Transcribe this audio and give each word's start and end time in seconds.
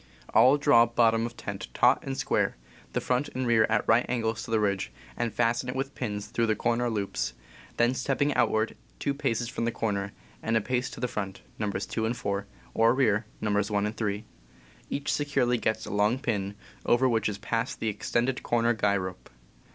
All 0.33 0.57
draw 0.57 0.87
bottom 0.87 1.27
of 1.27 1.37
tent 1.37 1.67
taut 1.75 2.03
and 2.03 2.17
square, 2.17 2.57
the 2.93 2.99
front 2.99 3.29
and 3.35 3.45
rear 3.45 3.65
at 3.69 3.87
right 3.87 4.03
angles 4.09 4.41
to 4.41 4.49
the 4.49 4.59
ridge, 4.59 4.91
and 5.15 5.31
fasten 5.31 5.69
it 5.69 5.75
with 5.75 5.93
pins 5.93 6.25
through 6.25 6.47
the 6.47 6.55
corner 6.55 6.89
loops, 6.89 7.33
then 7.77 7.93
stepping 7.93 8.33
outward 8.33 8.75
two 8.97 9.13
paces 9.13 9.47
from 9.47 9.65
the 9.65 9.71
corner, 9.71 10.11
and 10.41 10.57
a 10.57 10.61
pace 10.61 10.89
to 10.89 10.99
the 10.99 11.07
front 11.07 11.41
(Nos. 11.59 11.85
2 11.85 12.07
and 12.07 12.17
4) 12.17 12.47
or 12.73 12.95
rear 12.95 13.27
(Nos. 13.41 13.69
1 13.69 13.85
and 13.85 13.95
3), 13.95 14.25
each 14.89 15.13
securely 15.13 15.61
sets 15.63 15.85
a 15.85 15.91
long 15.91 16.17
pin, 16.17 16.55
over 16.83 17.07
which 17.07 17.29
is 17.29 17.37
passed 17.37 17.79
the 17.79 17.87
extended 17.89 18.41
corner 18.41 18.73
guy 18.73 18.97
rope. 18.97 19.29